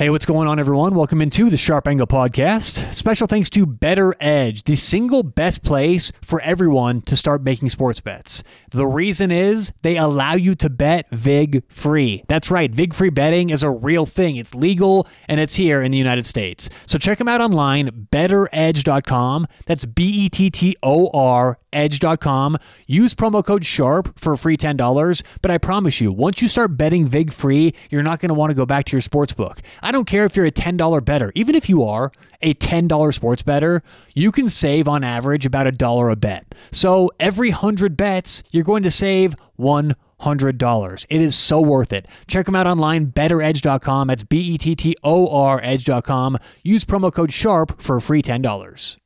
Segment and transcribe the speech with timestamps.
[0.00, 0.94] Hey, what's going on, everyone?
[0.94, 2.94] Welcome into the Sharp Angle Podcast.
[2.94, 8.42] Special thanks to BettorEdge, the single best place for everyone to start making sports bets.
[8.70, 12.24] The reason is they allow you to bet VIG free.
[12.28, 14.36] That's right, VIG free betting is a real thing.
[14.36, 16.70] It's legal and it's here in the United States.
[16.86, 19.48] So check them out online, bettoredge.com.
[19.66, 22.56] That's B E T T O R edge.com.
[22.86, 25.22] Use promo code SHARP for free $10.
[25.42, 28.50] But I promise you, once you start betting VIG free, you're not going to want
[28.50, 29.60] to go back to your sports book.
[29.82, 31.32] I don't care if you're a $10 better.
[31.34, 33.82] Even if you are a $10 sports better,
[34.14, 36.54] you can save on average about a dollar a bet.
[36.72, 41.06] So every 100 bets, you're going to save one $100.
[41.08, 42.06] It is so worth it.
[42.26, 44.08] Check them out online, bettoredge.com.
[44.08, 46.38] That's B E T T O R edge.com.
[46.62, 48.99] Use promo code SHARP for free $10.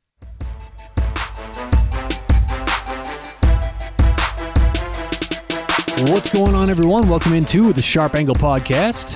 [5.97, 7.07] What's going on, everyone?
[7.07, 9.13] Welcome into the Sharp Angle Podcast.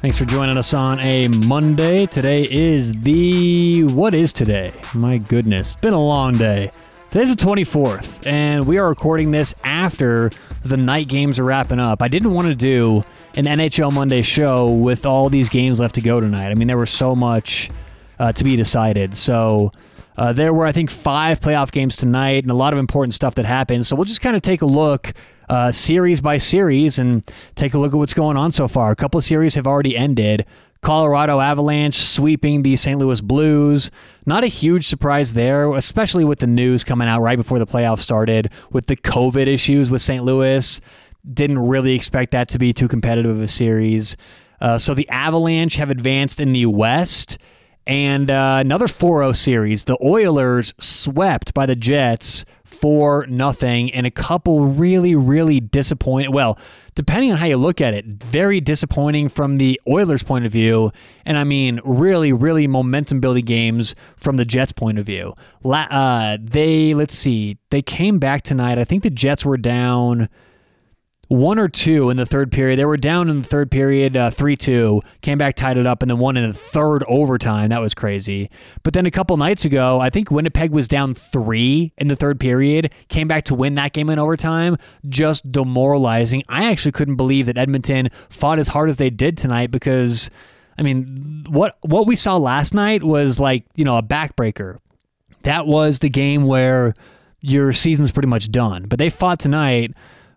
[0.00, 2.06] Thanks for joining us on a Monday.
[2.06, 3.84] Today is the.
[3.84, 4.72] What is today?
[4.94, 5.72] My goodness.
[5.72, 6.70] It's been a long day.
[7.10, 10.30] Today's the 24th, and we are recording this after
[10.64, 12.00] the night games are wrapping up.
[12.00, 13.04] I didn't want to do
[13.36, 16.50] an NHL Monday show with all these games left to go tonight.
[16.50, 17.68] I mean, there was so much
[18.18, 19.14] uh, to be decided.
[19.14, 19.70] So.
[20.16, 23.36] Uh, there were, I think, five playoff games tonight and a lot of important stuff
[23.36, 23.86] that happened.
[23.86, 25.14] So we'll just kind of take a look
[25.50, 28.92] uh, series by series and take a look at what's going on so far.
[28.92, 30.46] A couple of series have already ended.
[30.80, 32.98] Colorado Avalanche sweeping the St.
[32.98, 33.90] Louis Blues.
[34.24, 37.98] Not a huge surprise there, especially with the news coming out right before the playoffs
[37.98, 40.22] started with the COVID issues with St.
[40.22, 40.80] Louis.
[41.34, 44.16] Didn't really expect that to be too competitive of a series.
[44.60, 47.38] Uh, so the Avalanche have advanced in the West.
[47.86, 49.86] And uh, another 4-0 series.
[49.86, 56.32] The Oilers swept by the Jets for nothing, and a couple really, really disappointing.
[56.32, 56.56] Well,
[56.94, 60.92] depending on how you look at it, very disappointing from the Oilers' point of view,
[61.24, 65.34] and I mean really, really momentum building games from the Jets' point of view.
[65.64, 68.78] Uh, they let's see, they came back tonight.
[68.78, 70.28] I think the Jets were down
[71.30, 72.76] one or two in the third period.
[72.76, 76.02] They were down in the third period, uh, 3 2, came back, tied it up,
[76.02, 77.68] and then won in the third overtime.
[77.68, 78.50] That was crazy.
[78.82, 82.40] But then a couple nights ago, I think Winnipeg was down three in the third
[82.40, 84.76] period, came back to win that game in overtime.
[85.08, 86.42] Just demoralizing.
[86.48, 90.30] I actually couldn't believe that Edmonton fought as hard as they did tonight because.
[90.78, 94.78] I mean, what what we saw last night was like, you know, a backbreaker.
[95.42, 96.94] That was the game where
[97.42, 98.86] your season's pretty much done.
[98.88, 99.92] But they fought tonight.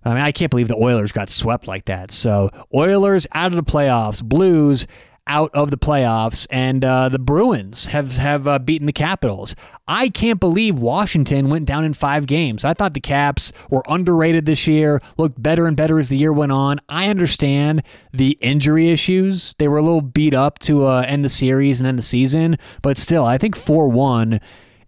[0.05, 2.11] I mean, I can't believe the Oilers got swept like that.
[2.11, 4.85] So, Oilers out of the playoffs, Blues
[5.25, 9.55] out of the playoffs, and uh, the Bruins have have uh, beaten the Capitals.
[9.87, 12.65] I can't believe Washington went down in five games.
[12.65, 16.33] I thought the Caps were underrated this year, looked better and better as the year
[16.33, 16.79] went on.
[16.89, 21.29] I understand the injury issues; they were a little beat up to uh, end the
[21.29, 24.41] series and end the season, but still, I think four one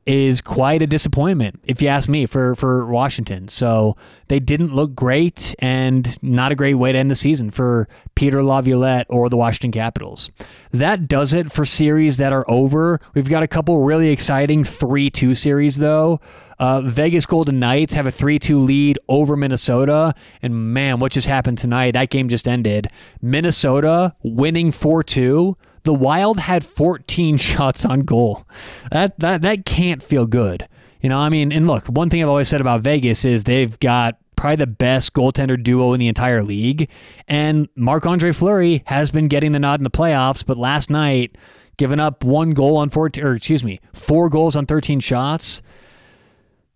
[0.05, 3.47] is quite a disappointment, if you ask me, for, for Washington.
[3.47, 7.87] So they didn't look great and not a great way to end the season for
[8.13, 10.29] Peter Laviolette or the Washington Capitals.
[10.71, 12.99] That does it for series that are over.
[13.15, 16.19] We've got a couple really exciting 3 2 series, though.
[16.59, 20.13] Uh, Vegas Golden Knights have a 3 2 lead over Minnesota.
[20.41, 21.91] And man, what just happened tonight?
[21.91, 22.87] That game just ended.
[23.21, 28.45] Minnesota winning 4 2 the Wild had 14 shots on goal.
[28.91, 30.67] That that that can't feel good.
[31.01, 33.79] You know, I mean, and look, one thing I've always said about Vegas is they've
[33.79, 36.89] got probably the best goaltender duo in the entire league.
[37.27, 41.37] And Marc Andre Fleury has been getting the nod in the playoffs, but last night,
[41.77, 45.61] giving up one goal on 14, or excuse me, four goals on 13 shots.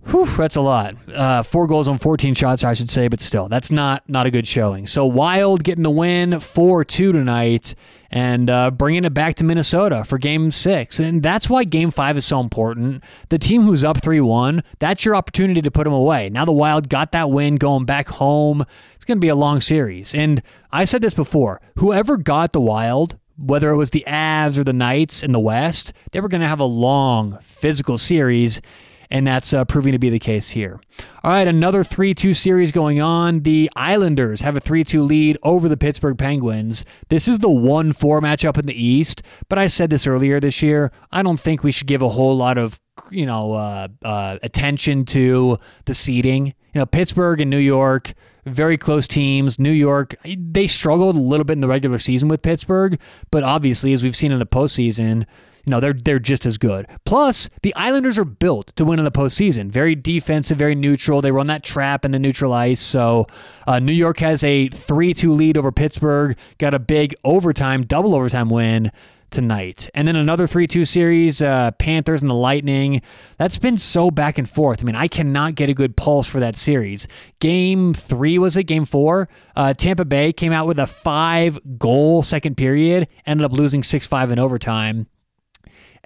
[0.07, 0.95] Whew, that's a lot.
[1.13, 4.31] Uh, four goals on 14 shots, I should say, but still, that's not not a
[4.31, 4.87] good showing.
[4.87, 7.75] So Wild getting the win 4 2 tonight
[8.09, 10.99] and uh, bringing it back to Minnesota for game six.
[10.99, 13.03] And that's why game five is so important.
[13.27, 16.29] The team who's up 3 1, that's your opportunity to put them away.
[16.29, 18.63] Now the Wild got that win going back home.
[18.95, 20.15] It's going to be a long series.
[20.15, 24.63] And I said this before whoever got the Wild, whether it was the Avs or
[24.63, 28.61] the Knights in the West, they were going to have a long physical series
[29.11, 30.79] and that's uh, proving to be the case here.
[31.23, 33.41] All right, another 3 2 series going on.
[33.41, 36.85] The Islanders have a 3 2 lead over the Pittsburgh Penguins.
[37.09, 40.61] This is the 1 4 matchup in the East, but I said this earlier this
[40.61, 40.91] year.
[41.11, 42.79] I don't think we should give a whole lot of
[43.09, 46.47] you know uh, uh, attention to the seeding.
[46.73, 48.13] You know, Pittsburgh and New York,
[48.45, 49.57] very close teams.
[49.57, 52.99] New York, they struggled a little bit in the regular season with Pittsburgh,
[53.31, 55.25] but obviously, as we've seen in the postseason,
[55.69, 56.87] no, they're they're just as good.
[57.05, 59.71] Plus, the Islanders are built to win in the postseason.
[59.71, 61.21] Very defensive, very neutral.
[61.21, 62.81] They run that trap in the neutral ice.
[62.81, 63.27] So,
[63.67, 66.37] uh, New York has a three-two lead over Pittsburgh.
[66.57, 68.91] Got a big overtime, double overtime win
[69.29, 69.89] tonight.
[69.93, 73.01] And then another 3 2 series, uh, Panthers and the Lightning.
[73.37, 74.81] That's been so back and forth.
[74.81, 77.07] I mean, I cannot get a good pulse for that series.
[77.39, 78.63] Game three, was it?
[78.63, 79.29] Game four?
[79.55, 84.07] Uh, Tampa Bay came out with a five goal second period, ended up losing 6
[84.07, 85.07] 5 in overtime.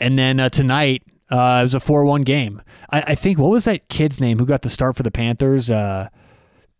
[0.03, 1.01] And then uh, tonight,
[1.31, 2.61] uh, it was a 4 1 game.
[2.89, 5.71] I, I, think, what was that kid's name who got the start for the Panthers?
[5.71, 6.09] Uh,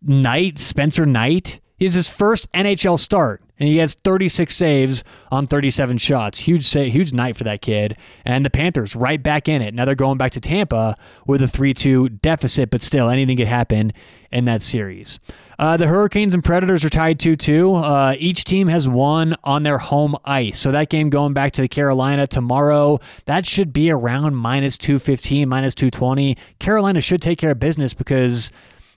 [0.02, 1.60] Knight, Spencer Knight.
[1.78, 6.40] Is his first NHL start and he has 36 saves on 37 shots.
[6.40, 7.96] Huge, huge night for that kid.
[8.24, 9.74] And the Panthers right back in it.
[9.74, 10.96] Now they're going back to Tampa
[11.26, 13.92] with a 3-2 deficit, but still anything could happen
[14.32, 15.20] in that series.
[15.56, 17.84] Uh, the Hurricanes and Predators are tied 2-2.
[17.84, 20.58] Uh, each team has won on their home ice.
[20.58, 25.48] So that game going back to the Carolina tomorrow, that should be around minus 215,
[25.48, 26.36] minus 220.
[26.58, 28.50] Carolina should take care of business because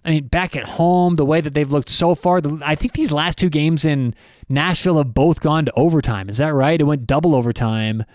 [0.07, 3.11] I mean, back at home, the way that they've looked so far, I think these
[3.11, 4.15] last two games in
[4.49, 6.29] Nashville have both gone to overtime.
[6.29, 6.79] Is that right?
[6.79, 8.05] It went double overtime.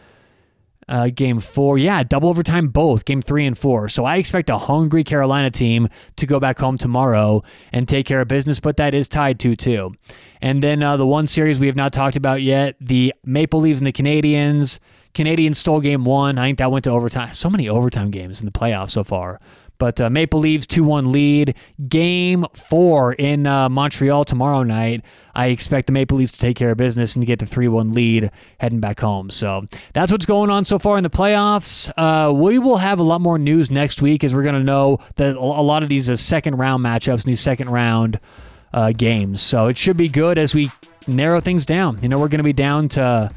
[0.88, 3.88] Uh, game four, yeah, double overtime both, game three and four.
[3.88, 8.20] So I expect a hungry Carolina team to go back home tomorrow and take care
[8.20, 9.92] of business, but that is tied 2 2.
[10.40, 13.80] And then uh, the one series we have not talked about yet the Maple Leafs
[13.80, 14.80] and the Canadiens.
[15.14, 16.36] Canadiens stole game one.
[16.36, 17.32] I think that went to overtime.
[17.32, 19.40] So many overtime games in the playoffs so far.
[19.82, 21.56] But uh, Maple Leafs 2 1 lead.
[21.88, 25.04] Game four in uh, Montreal tomorrow night.
[25.34, 27.66] I expect the Maple Leafs to take care of business and to get the 3
[27.66, 28.30] 1 lead
[28.60, 29.28] heading back home.
[29.28, 31.90] So that's what's going on so far in the playoffs.
[31.96, 35.00] Uh, we will have a lot more news next week as we're going to know
[35.16, 38.20] that a lot of these uh, second round matchups and these second round
[38.72, 39.42] uh, games.
[39.42, 40.70] So it should be good as we
[41.08, 41.98] narrow things down.
[42.02, 43.32] You know, we're going to be down to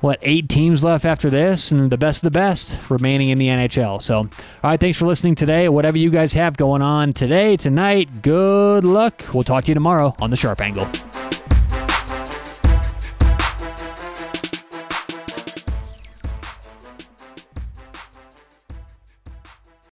[0.00, 3.48] what eight teams left after this, and the best of the best remaining in the
[3.48, 4.00] NHL.
[4.02, 4.28] So, all
[4.62, 5.68] right, thanks for listening today.
[5.68, 9.24] Whatever you guys have going on today, tonight, good luck.
[9.32, 10.88] We'll talk to you tomorrow on the Sharp Angle.